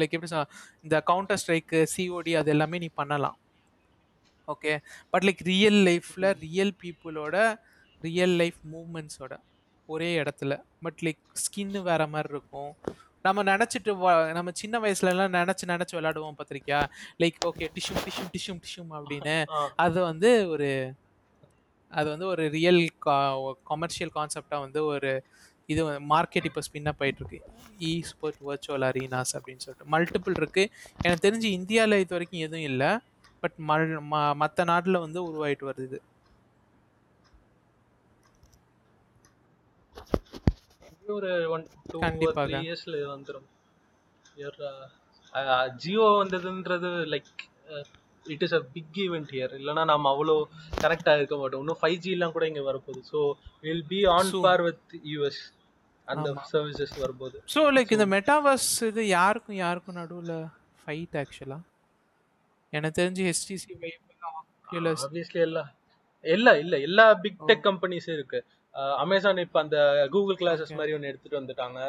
லைக் 0.00 0.14
எப்படி 0.16 0.30
சொல்ல 0.32 0.46
இந்த 0.86 0.96
கவுண்டர் 1.10 1.40
ஸ்ட்ரைக்கு 1.42 1.80
சிஓடி 1.94 2.32
அது 2.40 2.50
எல்லாமே 2.54 2.78
நீ 2.84 2.90
பண்ணலாம். 3.00 3.36
ஓகே 4.48 4.72
பட் 5.10 5.24
லைக் 5.28 5.42
ரியல் 5.52 5.80
லைஃப்பில் 5.88 6.28
ரியல் 6.46 6.72
பீப்புளோட 6.82 7.36
ரியல் 8.02 8.34
லைஃப் 8.40 8.58
மூமெண்ட்ஸோட 8.74 9.34
ஒரே 9.88 10.10
இடத்துல. 10.22 10.52
பட் 10.82 11.00
லைக் 11.06 11.22
ஸ்கின்னு 11.42 11.80
வேற 11.90 12.02
மாதிரி 12.06 12.28
இருக்கும். 12.34 12.72
நம்ம 13.26 13.42
நினச்சிட்டு 13.42 13.92
நம்ம 14.36 14.50
சின்ன 14.60 14.78
வயசுலலாம் 14.84 15.34
நினச்சி 15.38 15.64
நினச்சி 15.72 15.94
விளையாடுவோம் 15.96 16.38
பார்த்திருக்கியா 16.38 16.80
லைக் 17.22 17.38
ஓகே 17.48 17.68
டிஷ்யூம் 17.76 18.00
டிஷ்யூம் 18.06 18.30
டிஷ்யூம் 18.34 18.60
டிஷ்யூம் 18.64 18.92
அப்படின்னு. 18.98 19.36
அது 19.84 19.98
வந்து 20.00 20.30
ஒரு 20.48 20.70
அது 21.92 22.08
வந்து 22.12 22.26
ஒரு 22.26 22.42
ரியல் 22.56 22.82
கமர்ஷியல் 23.70 24.12
கான்செப்டாக 24.14 24.64
வந்து 24.64 24.80
ஒரு 24.84 25.10
இது 25.66 25.82
மார்க்கெட் 26.12 26.46
இப்போ 26.48 26.60
ஸ்பின்னாக 26.66 26.94
போயிட்டுருக்கு 27.00 27.38
இ 27.88 27.90
ஸ்போர்ட் 28.10 28.38
வர்ச்சுவல் 28.48 28.86
அரீனாஸ் 28.90 29.32
அப்படின்னு 29.36 29.62
சொல்லிட்டு. 29.64 29.90
மல்டிபிள் 29.94 30.38
இருக்குது 30.40 30.70
எனக்கு 31.02 31.24
தெரிஞ்சு 31.28 31.48
இந்தியாவில் 31.58 32.00
இது 32.04 32.14
வரைக்கும் 32.16 32.44
எதுவும் 32.46 32.66
இல்லை. 32.70 32.90
பட் 33.42 33.58
மல் 33.68 33.84
மற்ற 34.42 34.64
நாட்டில் 34.70 35.04
வந்து 35.04 35.20
உருவாயிட்டு 35.28 35.68
வருது 35.68 35.86
இது. 35.88 36.00
ஒரு 41.14 41.30
ஒன் 41.54 41.64
டூ. 41.92 42.00
த்ரீ 42.36 42.58
இயர்ஸ்ல 42.66 42.98
வந்துடும் 43.12 43.48
Jio 45.82 46.04
வந்ததுன்றது 46.18 46.90
like 47.12 47.30
it 48.26 48.42
is 48.46 48.54
a 48.58 48.62
big 48.74 48.98
event 49.04 49.30
here 49.34 49.52
இல்லைன்னா 49.58 49.84
நம்ம 49.90 50.10
அவ்வளோ 50.14 50.34
கனெக்ட் 50.82 51.10
ஆகிருக்க 51.12 51.36
மாட்டோம். 51.40 51.62
இன்னும் 51.64 51.80
ஃபைவ் 51.80 51.98
ஜிலாம் 52.04 52.34
கூட 52.36 52.44
இங்கே 52.50 52.64
வரப்போகுது. 52.68 53.02
So 53.12 53.20
will 53.66 53.86
be 53.92 54.00
on. 54.14 54.30
Par 54.46 54.62
with 54.68 54.94
US 55.12 55.40
அந்த. 56.08 56.28
சர்வீசஸ் 56.52 56.94
வரும்போது. 57.04 57.36
ஸோ 57.54 57.62
லைக் 57.76 57.94
இந்த 57.96 58.06
மெட்டாவர்ஸ் 58.16 58.70
இது 58.90 59.04
யாருக்கும் 59.18 59.58
யாருக்கும் 59.64 59.98
நடுவில் 60.00 60.34
ஃபைட் 60.82 61.16
ஆக்சுவலாக 61.22 61.62
எனக்கு 62.76 63.02
தெரிஞ்சு 63.02 63.22
ஹெச்டிசி 63.28 63.68
ஆப்வியஸ்லி 64.72 65.40
எல்லா 65.48 65.62
எல்லா 66.34 66.52
இல்ல. 66.62 66.74
எல்லா 66.88 67.04
பிக் 67.24 67.40
டெக் 67.48 67.66
கம்பெனிஸும் 67.66 68.16
இருக்கு. 68.18 68.38
அமேசான் 69.04 69.42
இப்போ 69.44 69.58
அந்த 69.60 69.78
கூகுள் 70.10 70.38
கிளாஸஸ். 70.40 70.76
மாதிரி 70.78 70.92
ஒன்று 70.96 71.10
எடுத்துட்டு 71.12 71.40
வந்துட்டாங்க. 71.40 71.80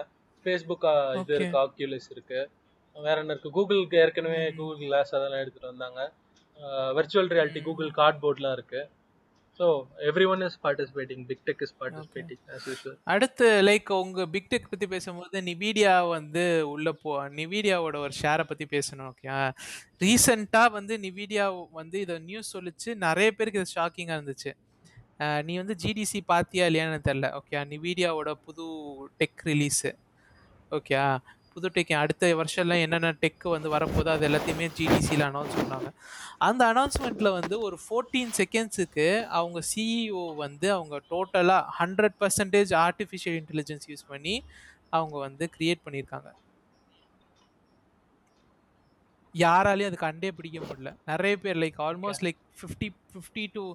ஃபேஸ்புக் 0.44 0.88
இது. 1.20 1.36
இருக்கு 1.36 1.58
ஆக்யூலஸ் 1.66 2.10
இருக்கு. 2.16 2.40
வேற 2.96 3.18
என்ன 3.20 3.36
இருக்கு? 3.36 3.52
கூகுளுக்கு 3.58 3.96
ஏற்கனவே 4.04 4.40
கூகுள் 4.60 4.78
கிளாஸ் 4.78 5.16
அதெல்லாம் 5.16 5.44
எடுத்துட்டு 5.44 5.72
வந்தாங்க. 5.74 6.02
வெர்ச்சுவல் 6.98 7.32
ரியாலிட்டி 7.36 7.62
கூகுள் 7.68 7.92
கார்ட்போர்ட்லாம் 8.02 8.52
இருக்கு. 8.52 8.82
So 9.60 9.66
every 10.10 10.26
one 10.28 10.42
is 10.42 10.58
participating 10.64 11.24
big 11.26 11.44
tech 11.48 11.62
is 11.62 11.74
participating 11.80 12.42
as 12.56 12.66
usual 12.70 12.96
அடுத்து 13.06 13.48
லைக் 13.62 13.90
உங்க 13.98 14.26
பிக் 14.28 14.50
டெக் 14.52 14.70
பத்தி 14.70 14.88
பேசும்போது 14.88 15.42
நிவிடியா 15.42 15.94
வந்து 16.10 16.44
உள்ள 16.66 16.92
போ 16.94 17.14
நிவிடியாவோட 17.36 17.98
ஒரு 17.98 18.16
ஷேரை 18.22 18.44
பத்தி 18.44 18.66
பேசணும் 18.72 19.10
ஓகே 19.12 19.30
ரீசெண்டா 20.02 20.64
வந்து 20.72 20.98
நிவிடியா 20.98 21.46
வந்து 21.72 22.00
இதை 22.00 22.18
நியூஸ் 22.22 22.54
சொல்லிச்சு. 22.56 22.90
நிறைய 23.06 23.30
பேருக்கு 23.32 23.62
இது 23.62 23.76
ஷாக்கிங்கா 23.76 24.18
இருந்துச்சு. 24.18 24.52
நீ 25.46 25.54
வந்து 25.58 25.76
ஜிடிசி 25.76 26.20
பாத்தியா 26.26 26.66
இல்லையான்னு 26.68 27.06
தெரில 27.08 27.28
ஓகே 27.40 27.60
நிவிடியாவோட 27.74 28.32
புது 28.46 28.66
டெக் 29.20 29.44
ரிலீஸு 29.46 29.92
ஓகே 30.72 30.96
புது 31.54 31.70
டெக் 31.70 31.94
அடுத்த 31.94 32.36
வருஷம்லாம் 32.36 32.82
என்னென்ன 32.82 33.12
டெக் 33.22 33.50
வந்து 33.50 33.76
வரப்போதோ 33.76 34.08
அது 34.08 34.28
எல்லாத்தையுமே 34.30 34.68
ஜிடிசியில் 34.78 35.24
அனௌன்ஸ் 35.28 35.56
பண்ணாங்க. 35.58 35.90
அந்த 36.38 36.74
அனௌன்ஸ்மெண்ட்டில் 36.74 37.32
வந்து 37.32 37.60
ஒரு 37.60 37.80
ஃபோர்டீன் 37.86 38.32
செகண்ட்ஸுக்கு 38.38 39.26
அவங்க 39.26 39.62
சிஇஓ 39.76 40.36
வந்து 40.36 40.72
அவங்க 40.72 41.02
டோட்டலாக 41.10 41.66
hundred 41.80 42.16
percentage 42.20 42.72
artificial 42.86 43.40
intelligence 43.42 43.88
use 43.88 44.08
பண்ணி 44.08 44.44
அவங்க 44.90 45.18
வந்து 45.18 45.50
கிரியேட் 45.58 45.84
பண்ணியிருக்காங்க. 45.86 46.30
யாராலையும் 49.34 49.92
அது 49.92 49.98
கண்டே 49.98 50.32
பிடிக்க 50.32 50.60
முடியல. 50.60 50.96
நிறைய 51.06 51.38
பேர் 51.38 51.58
like 51.58 51.82
almost 51.88 52.26
like 52.28 52.42
fifty 52.62 52.90
fifty 53.14 53.46
to 53.54 53.72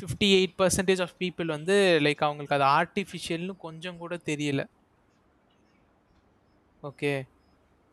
fifty 0.00 0.28
eight 0.40 0.54
percentage 0.58 1.02
of 1.02 1.16
people 1.18 1.44
வந்து 1.44 1.98
லைக் 2.02 2.26
அவங்களுக்கு 2.26 2.58
அது 2.58 2.66
ஆர்டிஃபிஷியல்னு 2.80 3.56
கொஞ்சம் 3.56 3.98
கூட 3.98 4.18
தெரியல. 4.24 4.64
ஓகே. 6.82 7.28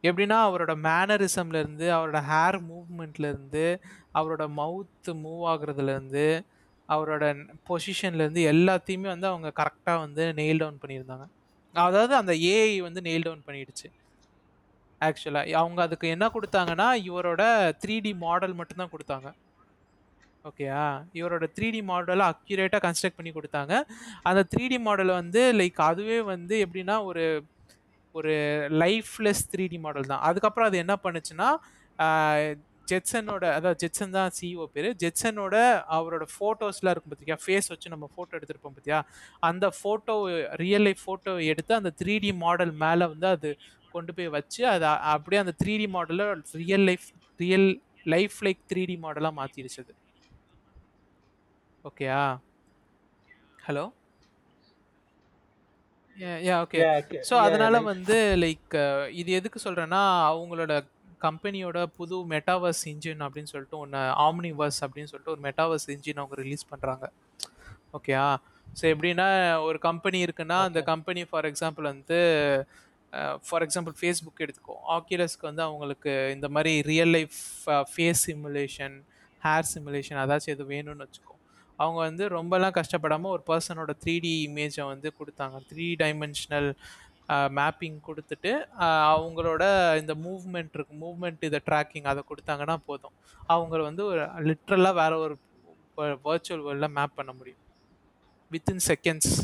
எப்படின்னா 0.04 0.38
அவரோட 0.48 0.74
மேனரிசம்லேருந்து, 0.88 1.88
அவரோட 1.98 2.20
ஹேர் 2.32 2.60
மூவ்மெண்ட்லேருந்து, 2.70 3.80
அவரோட 4.14 4.44
மவுத் 4.58 5.10
மூவ் 5.12 5.44
ஆகுறதுலேருந்து 5.46 6.46
அவரோட 6.90 7.24
பொசிஷன்லேருந்து 7.70 8.42
எல்லாத்தையுமே 8.52 9.08
வந்து 9.14 9.28
அவங்க 9.28 9.54
கரெக்டாக 9.56 9.98
வந்து 9.98 10.34
நெயில் 10.36 10.58
டவுன் 10.58 10.80
பண்ணியிருந்தாங்க. 10.88 11.26
அதாவது 11.74 12.16
அந்த 12.16 12.34
ஏஐ 12.34 12.78
வந்து 12.78 13.02
நெயில் 13.02 13.22
டவுன் 13.22 13.44
பண்ணிடுச்சு. 13.48 13.88
ஆக்சுவலாக 15.02 15.52
அவங்க 15.52 15.82
அதுக்கு 15.82 16.08
என்ன 16.08 16.28
கொடுத்தாங்கன்னா 16.28 16.88
இவரோட 17.10 17.42
த்ரீ 17.86 18.02
டி 18.02 18.14
மாடல் 18.14 18.54
மட்டும்தான் 18.54 18.90
கொடுத்தாங்க. 18.92 19.34
ஓகேயா 20.44 21.06
இவரோட 21.14 21.46
த்ரீ 21.56 21.72
டி 21.72 21.82
மாடலை 21.82 22.26
அக்யூரேட்டாக 22.32 22.84
கன்ஸ்ட்ரக்ட் 22.88 23.18
பண்ணி 23.18 23.32
கொடுத்தாங்க. 23.32 23.82
அந்த 24.24 24.44
த்ரீ 24.56 24.68
டி 24.68 24.80
மாடல் 24.80 25.08
வந்து 25.08 25.54
லைக் 25.54 25.74
அதுவே 25.74 26.22
வந்து 26.22 26.68
எப்படின்னா 26.72 27.04
ஒரு 27.04 27.44
ஒரு 28.18 28.34
லைஃப்லெஸ் 28.84 29.44
த்ரீ 29.52 29.66
டி 29.74 29.80
மாடல் 29.86 30.10
தான். 30.12 30.24
அதுக்கப்புறம் 30.30 30.70
அது 30.70 30.78
என்ன 30.84 30.96
பண்ணுச்சுன்னா 31.06 31.50
ஜெட்சனோட 32.92 33.46
அதாவது 33.58 33.80
ஜெட்சன் 33.82 34.14
தான் 34.18 34.34
சிஇஓ 34.38 34.66
பேர். 34.76 34.88
ஜெட்சனோட 35.02 35.56
அவரோட 35.96 36.26
ஃபோட்டோஸ்லாம் 36.34 36.94
இருக்கும் 36.94 37.14
பார்த்தியா 37.14 37.38
ஃபேஸ் 37.46 37.68
வச்சு 37.74 37.92
நம்ம 37.94 38.06
ஃபோட்டோ 38.14 38.38
எடுத்திருப்போம் 38.38 38.76
பார்த்தியா 38.76 39.00
அந்த 39.50 39.66
ஃபோட்டோ 39.80 40.14
ரியல் 40.64 40.86
லைஃப் 40.88 41.02
ஃபோட்டோ 41.06 41.34
எடுத்து 41.54 41.74
அந்த 41.80 41.92
த்ரீ 42.02 42.16
டி 42.26 42.32
மாடல் 42.46 42.74
மேலே 42.84 43.08
வந்து 43.14 43.28
அது 43.36 43.50
கொண்டு 43.96 44.14
போய் 44.18 44.32
வச்சு 44.38 44.62
அதை 44.76 44.90
அப்படியே 45.16 45.42
அந்த 45.44 45.54
த்ரீ 45.62 45.76
டி 45.82 45.88
மாடலை 45.98 46.28
real 46.62 46.86
life 46.90 47.08
real 47.44 47.68
life 48.14 48.38
like 48.48 48.62
three 48.72 48.82
D 48.92 48.96
மாடலாக 49.06 49.38
மாற்றிடுச்சு 49.40 49.80
அது. 49.84 49.94
ஓகேயா 51.86 52.22
ஹலோ 53.68 53.86
யா 56.18 56.56
ஓகே 56.64 56.80
ஸோ 57.30 57.36
அதனால 57.38 57.80
வந்து 57.82 58.16
லைக் 58.44 58.76
இது 59.12 59.32
எதுக்கு 59.32 59.60
சொல்றேன்னா 59.66 60.02
அவங்களோட 60.30 60.74
கம்பெனியோட 61.22 61.86
புது 61.98 62.18
மெட்டாவர்ஸ் 62.34 62.84
இன்ஜின் 62.92 63.24
அப்படின்னு 63.26 63.52
சொல்லிட்டு 63.52 63.78
ஒன்று 63.78 64.02
ஆம்னிவர்ஸ் 64.26 64.80
அப்படின்னு 64.82 65.12
சொல்லிட்டு 65.12 65.34
ஒரு 65.36 65.42
மெட்டாவர்ஸ் 65.48 65.88
இன்ஜின் 65.90 66.22
அவங்க 66.24 66.36
ரிலீஸ் 66.36 66.70
பண்ணுறாங்க 66.72 67.06
ஓகேயா 67.94 68.26
ஸோ 68.80 68.84
எப்படின்னா 68.94 69.28
ஒரு 69.60 69.80
கம்பெனி 69.80 70.26
இருக்குன்னா 70.26 70.58
அந்த 70.62 70.82
கம்பெனி 70.84 71.22
ஃபார் 71.26 71.46
எக்ஸாம்பிள் 71.46 71.84
வந்து 71.84 72.20
ஃபார் 73.44 73.64
எக்ஸாம்பிள் 73.66 73.96
ஃபேஸ்புக் 74.00 74.44
எடுத்துக்கோ. 74.46 74.76
ஆக்யூலஸ்க்கு 74.98 75.42
வந்து 75.42 75.64
அவங்களுக்கு 75.64 76.12
இந்த 76.36 76.48
மாதிரி 76.50 76.82
real 76.82 77.10
life 77.10 77.38
face 77.94 78.24
simulation 78.28 78.98
hair 79.42 79.70
simulation 79.74 80.20
அதாச்சும் 80.24 80.54
எது 80.56 80.66
வேணும்னு 80.66 81.06
வச்சுக்கோ. 81.06 81.34
அவங்க 81.84 82.00
வந்து 82.08 82.24
ரொம்பலாம் 82.38 82.78
கஷ்டப்படாமல் 82.78 83.34
ஒரு 83.36 83.44
பர்சனோட 83.50 83.92
த்ரீ 84.04 84.16
டி 84.26 84.34
இமேஜை 84.48 84.86
வந்து 84.94 85.10
கொடுத்தாங்க. 85.20 85.58
த்ரீ 85.72 85.88
டைமென்ஷனல் 86.04 86.70
மேப்பிங் 87.58 87.98
கொடுத்துட்டு 88.08 88.52
அவங்களோட 89.14 89.64
இந்த 90.02 90.14
மூவ்மெண்ட் 90.26 90.76
இருக்கு. 90.78 90.96
மூவ்மெண்ட் 91.04 91.44
இதை 91.50 91.60
ட்ராக்கிங் 91.70 92.10
அதை 92.12 92.22
கொடுத்தாங்கன்னா 92.30 92.78
போதும். 92.90 93.16
அவங்க 93.54 93.84
வந்து 93.90 94.04
ஒரு 94.12 94.24
லிட்ரலாக 94.50 95.00
வேற 95.02 95.14
ஒரு 95.26 95.36
வர்ச்சுவல் 96.28 96.66
வேர்ல்டில் 96.68 96.96
மேப் 96.98 97.18
பண்ண 97.20 97.32
முடியும். 97.40 97.64
வித்தின் 98.52 98.84
செகண்ட்ஸ் 98.90 99.36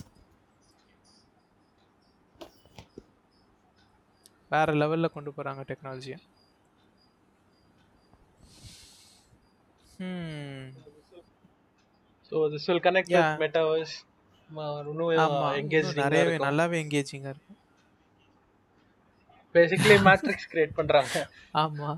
வேற 4.54 4.74
லெவலில் 4.82 5.16
கொண்டு 5.16 5.32
போகிறாங்க 5.36 5.62
டெக்னாலஜியை 5.70 6.20
so 12.34 12.40
this 12.54 12.68
will 12.68 12.86
connect. 12.86 13.12
With 13.16 13.42
metaverse 13.44 13.96
இன்னும் 15.72 16.00
நிறையவே 16.04 16.36
நல்லாவே 16.46 16.78
எங்கேஜிங்காக 16.84 17.34
இருக்கும். 17.34 17.60
பேசிக்கலி 19.56 19.98
மேட்ரிக்ஸ் 20.08 20.50
கிரியேட் 20.52 20.78
பண்றாங்க. 20.80 21.16
ஆமா. 21.64 21.90